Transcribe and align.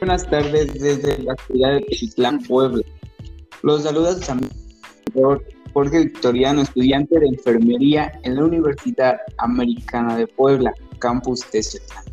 Buenas 0.00 0.30
tardes 0.30 0.80
desde 0.80 1.18
la 1.24 1.34
ciudad 1.46 1.72
de 1.72 1.80
Tezitlán, 1.80 2.38
Puebla. 2.44 2.84
Los 3.64 3.82
saluda 3.82 4.14
su 4.14 4.30
amigo 4.30 5.42
Jorge 5.72 6.04
Victoriano, 6.04 6.62
estudiante 6.62 7.18
de 7.18 7.26
enfermería 7.26 8.12
en 8.22 8.36
la 8.36 8.44
Universidad 8.44 9.16
Americana 9.38 10.16
de 10.16 10.28
Puebla, 10.28 10.72
campus 11.00 11.40
Tezitlán. 11.50 12.04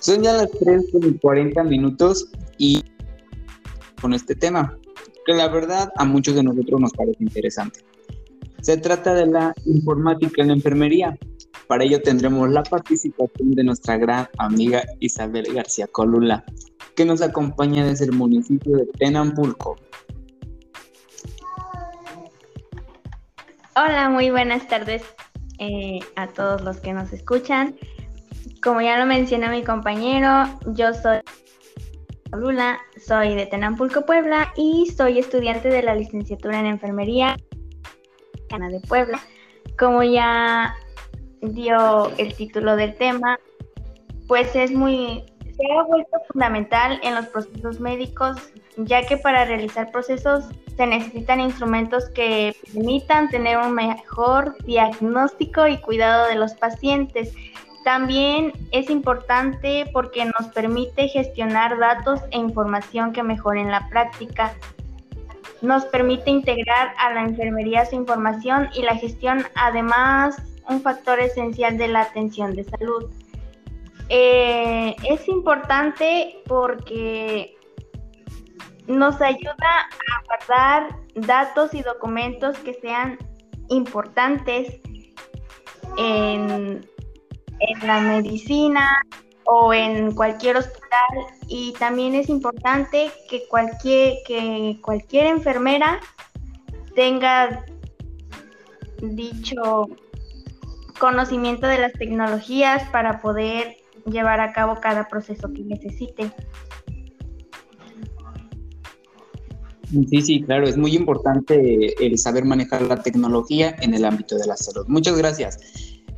Son 0.00 0.22
ya 0.22 0.32
las 0.32 0.50
3 0.52 0.86
con 0.90 1.12
40 1.18 1.64
minutos 1.64 2.30
y 2.56 2.82
con 4.00 4.14
este 4.14 4.34
tema, 4.34 4.78
que 5.26 5.34
la 5.34 5.48
verdad 5.48 5.92
a 5.96 6.04
muchos 6.06 6.34
de 6.34 6.44
nosotros 6.44 6.80
nos 6.80 6.92
parece 6.92 7.22
interesante. 7.22 7.80
Se 8.62 8.78
trata 8.78 9.12
de 9.12 9.26
la 9.26 9.54
informática 9.66 10.40
en 10.40 10.48
la 10.48 10.54
enfermería. 10.54 11.18
Para 11.66 11.84
ello 11.84 12.00
tendremos 12.00 12.48
la 12.50 12.62
participación 12.62 13.50
de 13.50 13.64
nuestra 13.64 13.98
gran 13.98 14.28
amiga 14.38 14.82
Isabel 15.00 15.52
García 15.52 15.88
Colula, 15.88 16.42
que 16.96 17.04
nos 17.04 17.20
acompaña 17.22 17.84
desde 17.84 18.06
el 18.06 18.12
municipio 18.12 18.78
de 18.78 18.86
Tenampulco. 18.98 19.76
Hola, 23.76 24.08
muy 24.08 24.30
buenas 24.30 24.66
tardes 24.66 25.02
eh, 25.58 26.00
a 26.16 26.28
todos 26.28 26.62
los 26.62 26.78
que 26.78 26.94
nos 26.94 27.12
escuchan. 27.12 27.76
Como 28.62 28.80
ya 28.80 28.98
lo 28.98 29.04
mencionó 29.04 29.50
mi 29.50 29.62
compañero, 29.62 30.44
yo 30.74 30.94
soy 30.94 31.18
Lula, 32.32 32.78
soy 33.06 33.34
de 33.34 33.46
Tenampulco, 33.46 34.06
Puebla 34.06 34.52
y 34.56 34.86
soy 34.96 35.18
estudiante 35.18 35.68
de 35.68 35.82
la 35.82 35.94
licenciatura 35.94 36.58
en 36.58 36.66
enfermería 36.66 37.36
de 38.48 38.80
Puebla. 38.80 39.20
Como 39.78 40.02
ya 40.02 40.74
dio 41.42 42.10
el 42.16 42.34
título 42.34 42.76
del 42.76 42.96
tema, 42.96 43.38
pues 44.26 44.56
es 44.56 44.72
muy, 44.72 45.24
se 45.56 45.72
ha 45.72 45.82
vuelto 45.82 46.18
fundamental 46.30 47.00
en 47.02 47.14
los 47.14 47.26
procesos 47.26 47.80
médicos, 47.80 48.36
ya 48.76 49.06
que 49.06 49.16
para 49.16 49.44
realizar 49.44 49.90
procesos 49.90 50.44
se 50.76 50.86
necesitan 50.86 51.40
instrumentos 51.40 52.08
que 52.10 52.54
permitan 52.72 53.30
tener 53.30 53.56
un 53.58 53.72
mejor 53.72 54.56
diagnóstico 54.64 55.66
y 55.66 55.78
cuidado 55.78 56.28
de 56.28 56.34
los 56.34 56.54
pacientes. 56.54 57.32
También 57.84 58.52
es 58.72 58.90
importante 58.90 59.88
porque 59.92 60.24
nos 60.24 60.48
permite 60.48 61.08
gestionar 61.08 61.78
datos 61.78 62.20
e 62.30 62.38
información 62.38 63.12
que 63.12 63.22
mejoren 63.22 63.70
la 63.70 63.88
práctica. 63.88 64.54
Nos 65.62 65.86
permite 65.86 66.30
integrar 66.30 66.92
a 66.98 67.14
la 67.14 67.22
enfermería 67.22 67.86
su 67.86 67.94
información 67.94 68.68
y 68.74 68.82
la 68.82 68.96
gestión, 68.96 69.44
además, 69.54 70.36
un 70.68 70.82
factor 70.82 71.20
esencial 71.20 71.78
de 71.78 71.88
la 71.88 72.02
atención 72.02 72.54
de 72.54 72.64
salud. 72.64 73.10
Eh, 74.08 74.94
es 75.08 75.28
importante 75.28 76.42
porque 76.46 77.56
nos 78.86 79.20
ayuda 79.20 79.80
a 79.80 80.24
guardar 80.26 80.96
datos 81.14 81.74
y 81.74 81.82
documentos 81.82 82.56
que 82.58 82.74
sean 82.74 83.18
importantes 83.68 84.80
en 85.98 86.86
en 87.60 87.86
la 87.86 88.00
medicina 88.00 89.00
o 89.44 89.72
en 89.72 90.14
cualquier 90.14 90.56
hospital. 90.56 90.82
Y 91.48 91.72
también 91.74 92.14
es 92.14 92.28
importante 92.28 93.10
que 93.28 93.46
cualquier, 93.48 94.14
que 94.26 94.78
cualquier 94.82 95.26
enfermera 95.26 96.00
tenga 96.94 97.64
dicho 99.02 99.88
conocimiento 100.98 101.66
de 101.66 101.78
las 101.78 101.92
tecnologías 101.92 102.88
para 102.90 103.20
poder 103.20 103.76
llevar 104.06 104.40
a 104.40 104.52
cabo 104.52 104.80
cada 104.80 105.08
proceso 105.08 105.52
que 105.52 105.62
necesite. 105.62 106.30
Sí, 109.90 110.20
sí, 110.20 110.42
claro, 110.42 110.66
es 110.66 110.76
muy 110.76 110.96
importante 110.96 111.94
el 112.04 112.18
saber 112.18 112.44
manejar 112.44 112.82
la 112.82 113.02
tecnología 113.02 113.76
en 113.80 113.94
el 113.94 114.04
ámbito 114.04 114.36
de 114.36 114.46
la 114.46 114.56
salud. 114.56 114.84
Muchas 114.88 115.16
gracias. 115.16 115.58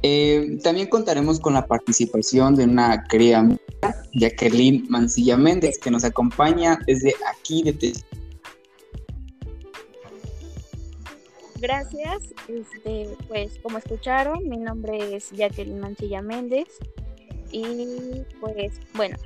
Eh, 0.03 0.59
también 0.63 0.89
contaremos 0.89 1.41
con 1.41 1.55
la 1.55 1.67
participación 1.67 2.55
de 2.55 2.65
una 2.65 3.05
querida 3.05 3.41
amiga, 3.41 3.59
Jacqueline 4.15 4.87
Mancilla 4.89 5.37
Méndez, 5.37 5.79
que 5.79 5.91
nos 5.91 6.05
acompaña 6.05 6.79
desde 6.87 7.15
aquí 7.31 7.63
de 7.63 7.93
Gracias. 11.61 12.23
Este, 12.47 13.17
pues 13.27 13.59
como 13.63 13.79
escucharon, 13.79 14.49
mi 14.49 14.57
nombre 14.57 15.17
es 15.17 15.31
Jacqueline 15.33 15.81
Mancilla 15.81 16.23
Méndez 16.23 16.69
y 17.51 18.23
pues 18.41 18.81
bueno, 18.95 19.17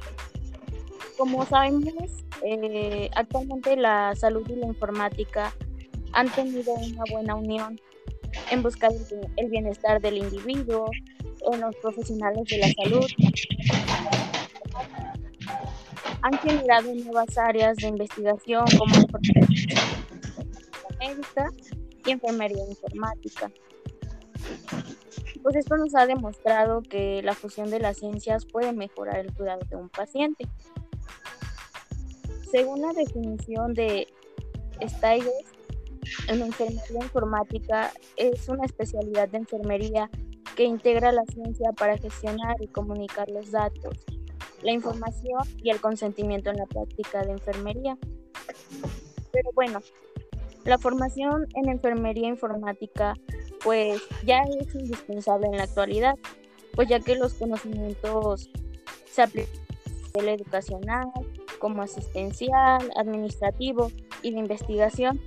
como 1.16 1.44
sabemos, 1.46 2.24
eh, 2.42 3.10
actualmente 3.14 3.76
la 3.76 4.14
salud 4.16 4.48
y 4.48 4.56
la 4.56 4.66
informática 4.66 5.52
han 6.12 6.28
tenido 6.30 6.74
una 6.74 7.04
buena 7.10 7.34
unión 7.34 7.80
en 8.50 8.62
buscar 8.62 8.90
el 9.36 9.48
bienestar 9.48 10.00
del 10.00 10.18
individuo, 10.18 10.90
en 11.52 11.60
los 11.60 11.74
profesionales 11.76 12.44
de 12.48 12.58
la 12.58 12.72
salud. 12.82 13.06
Han 16.22 16.38
generado 16.38 16.94
nuevas 16.94 17.36
áreas 17.36 17.76
de 17.76 17.88
investigación 17.88 18.64
como 18.78 18.94
médica 21.00 21.50
y 22.06 22.10
enfermería 22.10 22.64
informática. 22.68 23.50
Pues 25.42 25.56
esto 25.56 25.76
nos 25.76 25.94
ha 25.94 26.06
demostrado 26.06 26.82
que 26.82 27.22
la 27.22 27.34
fusión 27.34 27.70
de 27.70 27.80
las 27.80 27.98
ciencias 27.98 28.46
puede 28.46 28.72
mejorar 28.72 29.18
el 29.18 29.34
cuidado 29.34 29.60
de 29.68 29.76
un 29.76 29.88
paciente. 29.88 30.46
Según 32.50 32.82
la 32.82 32.92
definición 32.92 33.74
de 33.74 34.06
Steiger, 34.86 35.32
en 36.28 36.42
enfermería 36.42 37.02
informática 37.02 37.92
es 38.16 38.48
una 38.48 38.64
especialidad 38.64 39.28
de 39.28 39.38
enfermería 39.38 40.10
que 40.54 40.64
integra 40.64 41.12
la 41.12 41.24
ciencia 41.24 41.72
para 41.72 41.96
gestionar 41.96 42.56
y 42.60 42.68
comunicar 42.68 43.28
los 43.30 43.50
datos, 43.50 43.98
la 44.62 44.72
información 44.72 45.40
y 45.62 45.70
el 45.70 45.80
consentimiento 45.80 46.50
en 46.50 46.56
la 46.56 46.66
práctica 46.66 47.24
de 47.24 47.32
enfermería. 47.32 47.96
Pero 49.32 49.50
bueno, 49.54 49.80
la 50.64 50.78
formación 50.78 51.46
en 51.54 51.70
enfermería 51.70 52.28
informática 52.28 53.14
pues 53.64 54.02
ya 54.24 54.42
es 54.60 54.74
indispensable 54.74 55.46
en 55.46 55.56
la 55.56 55.64
actualidad, 55.64 56.14
pues 56.74 56.88
ya 56.88 57.00
que 57.00 57.16
los 57.16 57.34
conocimientos 57.34 58.50
se 59.10 59.22
aplican 59.22 59.54
a 59.84 60.18
nivel 60.18 60.40
educacional, 60.40 61.08
como 61.58 61.82
asistencial, 61.82 62.90
administrativo 62.96 63.90
y 64.22 64.32
de 64.32 64.38
investigación, 64.38 65.20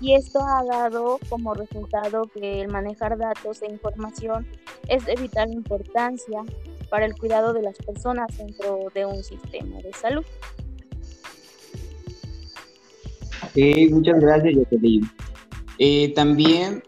y 0.00 0.14
esto 0.14 0.40
ha 0.40 0.64
dado 0.64 1.18
como 1.28 1.52
resultado 1.52 2.22
que 2.22 2.62
el 2.62 2.68
manejar 2.68 3.18
datos 3.18 3.60
e 3.62 3.70
información 3.70 4.46
es 4.88 5.04
de 5.04 5.14
vital 5.14 5.52
importancia 5.52 6.42
para 6.88 7.04
el 7.04 7.14
cuidado 7.14 7.52
de 7.52 7.62
las 7.62 7.76
personas 7.76 8.36
dentro 8.38 8.86
de 8.94 9.04
un 9.04 9.22
sistema 9.22 9.76
de 9.82 9.92
salud. 9.92 10.24
muchas 13.90 14.20
gracias, 14.20 14.54
Jacqueline. 14.54 15.10
Eh, 15.78 16.12
también, 16.14 16.82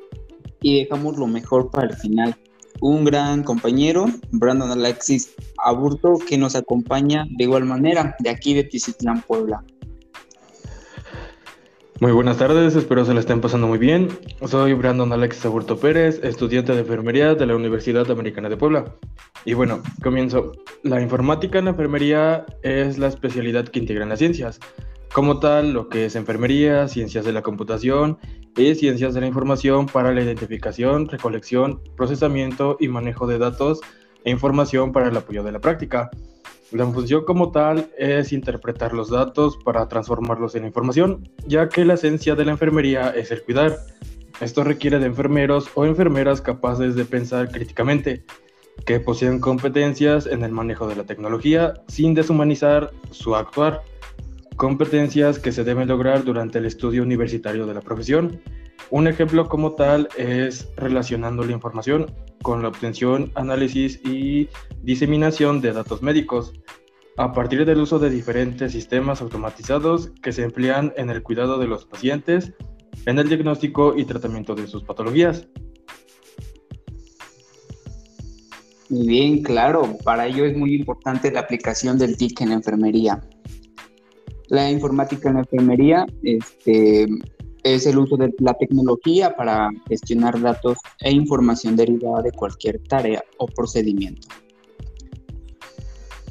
y 0.62 0.84
dejamos 0.84 1.18
lo 1.18 1.26
mejor 1.26 1.70
para 1.70 1.88
el 1.88 1.96
final, 1.96 2.36
un 2.80 3.04
gran 3.04 3.42
compañero, 3.42 4.06
Brandon 4.30 4.70
Alexis 4.70 5.34
Aburto, 5.58 6.18
que 6.28 6.38
nos 6.38 6.56
acompaña 6.56 7.26
de 7.30 7.44
igual 7.44 7.64
manera 7.64 8.16
de 8.18 8.30
aquí 8.30 8.54
de 8.54 8.64
Tizitlán, 8.64 9.22
Puebla. 9.22 9.62
Muy 12.00 12.10
buenas 12.10 12.38
tardes, 12.38 12.74
espero 12.74 13.04
se 13.04 13.14
la 13.14 13.20
estén 13.20 13.40
pasando 13.40 13.68
muy 13.68 13.78
bien. 13.78 14.08
Soy 14.44 14.72
Brandon 14.72 15.12
Alex 15.12 15.46
Aburto 15.46 15.78
Pérez, 15.78 16.18
estudiante 16.24 16.72
de 16.72 16.80
enfermería 16.80 17.36
de 17.36 17.46
la 17.46 17.54
Universidad 17.54 18.10
Americana 18.10 18.48
de 18.48 18.56
Puebla. 18.56 18.96
Y 19.44 19.54
bueno, 19.54 19.80
comienzo. 20.02 20.50
La 20.82 21.00
informática 21.00 21.60
en 21.60 21.66
la 21.66 21.70
enfermería 21.70 22.44
es 22.64 22.98
la 22.98 23.06
especialidad 23.06 23.68
que 23.68 23.78
integra 23.78 24.04
las 24.04 24.18
ciencias. 24.18 24.58
Como 25.12 25.38
tal, 25.38 25.74
lo 25.74 25.88
que 25.88 26.06
es 26.06 26.16
enfermería, 26.16 26.88
ciencias 26.88 27.24
de 27.24 27.32
la 27.32 27.42
computación 27.42 28.18
y 28.56 28.74
ciencias 28.74 29.14
de 29.14 29.20
la 29.20 29.26
información 29.26 29.86
para 29.86 30.12
la 30.12 30.22
identificación, 30.22 31.08
recolección, 31.08 31.80
procesamiento 31.96 32.76
y 32.78 32.88
manejo 32.88 33.26
de 33.26 33.38
datos 33.38 33.80
e 34.24 34.30
información 34.30 34.92
para 34.92 35.08
el 35.08 35.16
apoyo 35.16 35.42
de 35.42 35.52
la 35.52 35.60
práctica. 35.60 36.10
La 36.70 36.86
función 36.86 37.24
como 37.24 37.50
tal 37.50 37.90
es 37.98 38.32
interpretar 38.32 38.94
los 38.94 39.10
datos 39.10 39.58
para 39.64 39.88
transformarlos 39.88 40.54
en 40.54 40.64
información, 40.64 41.30
ya 41.46 41.68
que 41.68 41.84
la 41.84 41.94
esencia 41.94 42.34
de 42.34 42.44
la 42.44 42.52
enfermería 42.52 43.10
es 43.10 43.30
el 43.30 43.42
cuidar. 43.42 43.78
Esto 44.40 44.64
requiere 44.64 44.98
de 44.98 45.06
enfermeros 45.06 45.68
o 45.74 45.84
enfermeras 45.84 46.40
capaces 46.40 46.94
de 46.94 47.04
pensar 47.04 47.50
críticamente, 47.50 48.24
que 48.86 49.00
poseen 49.00 49.38
competencias 49.38 50.26
en 50.26 50.44
el 50.44 50.52
manejo 50.52 50.86
de 50.86 50.96
la 50.96 51.04
tecnología 51.04 51.74
sin 51.88 52.14
deshumanizar 52.14 52.90
su 53.10 53.36
actuar, 53.36 53.82
competencias 54.56 55.38
que 55.38 55.52
se 55.52 55.64
deben 55.64 55.88
lograr 55.88 56.24
durante 56.24 56.58
el 56.58 56.66
estudio 56.66 57.02
universitario 57.02 57.66
de 57.66 57.74
la 57.74 57.80
profesión. 57.80 58.40
Un 58.90 59.06
ejemplo 59.06 59.48
como 59.48 59.72
tal 59.72 60.08
es 60.16 60.68
relacionando 60.76 61.44
la 61.44 61.52
información 61.52 62.12
con 62.42 62.62
la 62.62 62.68
obtención, 62.68 63.30
análisis 63.34 64.00
y 64.04 64.48
diseminación 64.82 65.60
de 65.60 65.72
datos 65.72 66.02
médicos. 66.02 66.52
a 67.18 67.32
partir 67.34 67.66
del 67.66 67.78
uso 67.78 67.98
de 67.98 68.08
diferentes 68.08 68.72
sistemas 68.72 69.20
automatizados 69.20 70.10
que 70.22 70.32
se 70.32 70.44
emplean 70.44 70.94
en 70.96 71.10
el 71.10 71.22
cuidado 71.22 71.58
de 71.58 71.66
los 71.66 71.84
pacientes, 71.84 72.54
en 73.04 73.18
el 73.18 73.28
diagnóstico 73.28 73.94
y 73.94 74.06
tratamiento 74.06 74.54
de 74.54 74.66
sus 74.66 74.82
patologías. 74.82 75.46
Bien, 78.88 79.42
claro. 79.42 79.96
Para 80.04 80.26
ello 80.26 80.44
es 80.44 80.56
muy 80.56 80.74
importante 80.74 81.30
la 81.30 81.40
aplicación 81.40 81.98
del 81.98 82.16
TIC 82.16 82.42
en 82.42 82.52
enfermería. 82.52 83.22
La 84.52 84.70
informática 84.70 85.30
en 85.30 85.36
la 85.36 85.40
enfermería 85.40 86.06
este, 86.22 87.06
es 87.62 87.86
el 87.86 87.96
uso 87.96 88.18
de 88.18 88.34
la 88.38 88.52
tecnología 88.52 89.34
para 89.34 89.70
gestionar 89.88 90.38
datos 90.38 90.76
e 91.00 91.10
información 91.10 91.74
derivada 91.74 92.20
de 92.20 92.32
cualquier 92.32 92.78
tarea 92.80 93.24
o 93.38 93.46
procedimiento. 93.46 94.28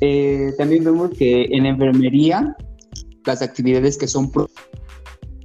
Eh, 0.01 0.53
también 0.55 0.83
vemos 0.83 1.09
que 1.17 1.45
en 1.49 1.63
la 1.63 1.69
enfermería 1.69 2.55
las 3.25 3.41
actividades 3.41 3.97
que 3.97 4.07
son 4.07 4.31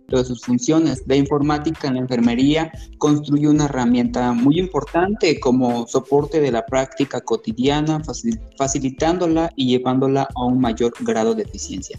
de 0.08 0.25
sus 0.26 0.43
funciones. 0.43 1.02
La 1.06 1.17
informática 1.17 1.88
en 1.88 1.94
la 1.94 2.00
enfermería 2.00 2.70
construye 2.99 3.49
una 3.49 3.64
herramienta 3.64 4.34
muy 4.34 4.58
importante 4.58 5.40
como 5.40 5.87
soporte 5.87 6.43
de 6.43 6.52
la 6.52 6.67
práctica 6.67 7.23
cotidiana, 7.23 8.02
facilitándola 8.58 9.50
y 9.56 9.69
llevándola 9.69 10.28
a 10.34 10.44
un 10.44 10.61
mayor 10.61 10.93
grado 11.00 11.34
de 11.34 11.44
eficiencia. 11.44 11.99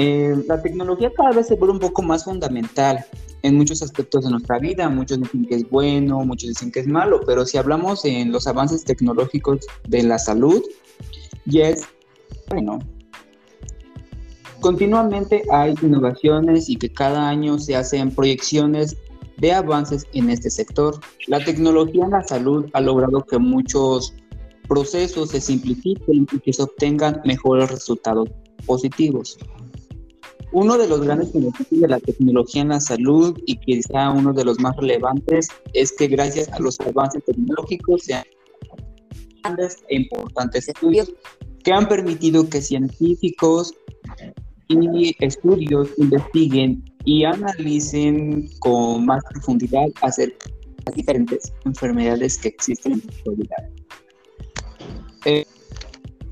Eh, 0.00 0.44
la 0.46 0.62
tecnología 0.62 1.10
cada 1.12 1.32
vez 1.32 1.48
se 1.48 1.56
vuelve 1.56 1.74
un 1.74 1.80
poco 1.80 2.02
más 2.02 2.22
fundamental 2.22 3.04
en 3.42 3.56
muchos 3.56 3.82
aspectos 3.82 4.24
de 4.24 4.30
nuestra 4.30 4.60
vida. 4.60 4.88
Muchos 4.88 5.18
dicen 5.18 5.44
que 5.44 5.56
es 5.56 5.68
bueno, 5.68 6.24
muchos 6.24 6.50
dicen 6.50 6.70
que 6.70 6.78
es 6.78 6.86
malo, 6.86 7.20
pero 7.26 7.44
si 7.44 7.58
hablamos 7.58 8.04
en 8.04 8.30
los 8.30 8.46
avances 8.46 8.84
tecnológicos 8.84 9.66
de 9.88 10.04
la 10.04 10.20
salud, 10.20 10.62
ya 11.46 11.70
es 11.70 11.84
bueno. 12.48 12.78
Continuamente 14.60 15.42
hay 15.50 15.74
innovaciones 15.82 16.68
y 16.68 16.76
que 16.76 16.92
cada 16.92 17.28
año 17.28 17.58
se 17.58 17.74
hacen 17.74 18.12
proyecciones 18.12 18.96
de 19.38 19.52
avances 19.52 20.06
en 20.12 20.30
este 20.30 20.48
sector. 20.48 21.00
La 21.26 21.44
tecnología 21.44 22.04
en 22.04 22.12
la 22.12 22.22
salud 22.22 22.66
ha 22.72 22.80
logrado 22.80 23.26
que 23.26 23.38
muchos 23.38 24.14
procesos 24.68 25.30
se 25.30 25.40
simplifiquen 25.40 26.28
y 26.30 26.38
que 26.38 26.52
se 26.52 26.62
obtengan 26.62 27.20
mejores 27.24 27.68
resultados 27.68 28.28
positivos. 28.64 29.36
Uno 30.52 30.78
de 30.78 30.88
los 30.88 31.02
grandes 31.02 31.32
beneficios 31.32 31.80
de 31.80 31.88
la 31.88 32.00
tecnología 32.00 32.62
en 32.62 32.68
la 32.68 32.80
salud 32.80 33.38
y 33.46 33.56
quizá 33.58 34.10
uno 34.10 34.32
de 34.32 34.44
los 34.44 34.58
más 34.60 34.74
relevantes 34.76 35.48
es 35.74 35.92
que 35.92 36.08
gracias 36.08 36.48
a 36.52 36.58
los 36.58 36.80
avances 36.80 37.22
tecnológicos 37.24 38.02
se 38.04 38.14
han 38.14 38.24
grandes 39.42 39.84
e 39.88 39.96
importantes 39.96 40.68
estudios 40.68 41.12
que 41.64 41.72
han 41.72 41.86
permitido 41.86 42.48
que 42.48 42.60
científicos 42.62 43.74
y 44.68 45.14
estudios 45.24 45.90
investiguen 45.98 46.84
y 47.04 47.24
analicen 47.24 48.48
con 48.60 49.06
más 49.06 49.22
profundidad 49.30 49.86
acerca 50.02 50.46
de 50.46 50.82
las 50.86 50.94
diferentes 50.94 51.52
enfermedades 51.64 52.38
que 52.38 52.48
existen 52.48 52.92
en 52.92 53.02
la 53.04 53.12
actualidad. 53.16 53.70
Eh, 55.24 55.46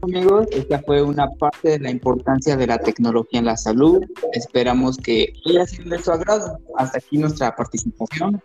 amigos, 0.07 0.47
esta 0.53 0.81
fue 0.81 1.03
una 1.03 1.29
parte 1.33 1.71
de 1.71 1.79
la 1.81 1.91
importancia 1.91 2.57
de 2.57 2.67
la 2.67 2.79
tecnología 2.79 3.41
en 3.41 3.47
la 3.47 3.57
salud. 3.57 4.05
Esperamos 4.33 4.97
que 4.97 5.33
haya 5.47 5.67
sido 5.67 5.91
de 5.91 6.03
su 6.03 6.13
agrado. 6.13 6.59
Hasta 6.77 6.99
aquí 6.99 7.19
nuestra 7.19 7.55
participación. 7.55 8.41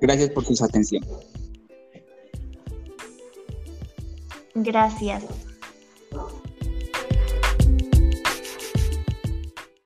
Gracias 0.00 0.30
por 0.30 0.44
su 0.44 0.64
atención. 0.64 1.04
Gracias. 4.54 5.24